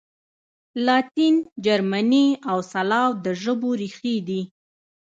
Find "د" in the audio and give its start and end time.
3.23-3.25